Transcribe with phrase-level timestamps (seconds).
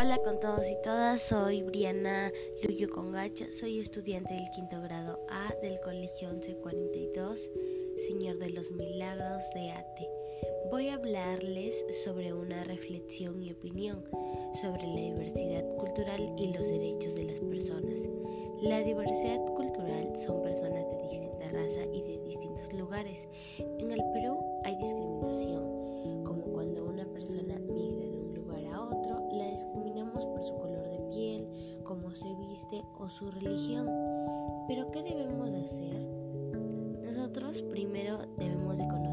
[0.00, 2.30] Hola con todos y todas, soy Briana
[2.62, 7.50] Luyo Congacho, soy estudiante del quinto grado A del Colegio 1142,
[8.06, 10.08] Señor de los Milagros de ATE.
[10.70, 14.04] Voy a hablarles sobre una reflexión y opinión
[14.60, 17.98] sobre la diversidad cultural y los derechos de las personas.
[18.62, 23.26] La diversidad cultural son personas de distinta raza y de distintos lugares.
[23.58, 25.67] En el Perú hay discriminación,
[32.98, 33.88] o su religión.
[34.68, 36.06] Pero ¿qué debemos de hacer?
[37.02, 39.07] Nosotros primero debemos de conocer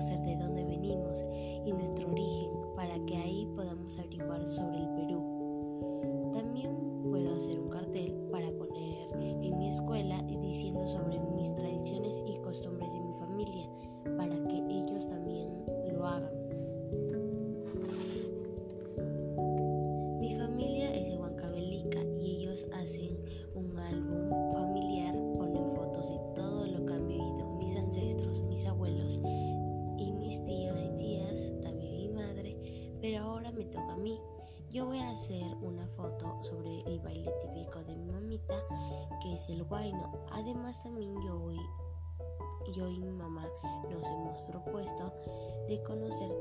[33.66, 34.20] me toca a mí.
[34.71, 38.55] Yo voy a hacer una foto sobre el baile típico de mi mamita,
[39.21, 40.12] que es el guayno.
[40.32, 41.60] Además también yo y,
[42.74, 43.46] yo y mi mamá
[43.90, 45.13] nos hemos propuesto
[45.68, 46.32] de conocer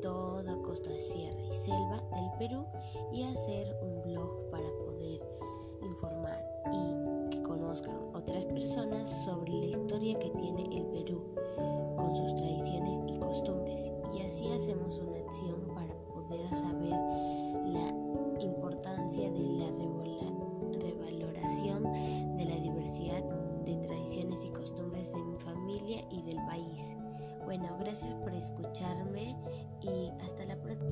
[0.00, 2.64] toda costa, sierra y selva del Perú
[3.12, 5.20] y hacer un blog para poder
[5.82, 6.42] informar
[6.72, 11.34] y que conozcan otras personas sobre la historia que tiene el Perú
[11.96, 15.69] con sus tradiciones y costumbres y así hacemos una acción
[27.80, 29.36] gracias por escucharme
[29.82, 30.89] y hasta la próxima.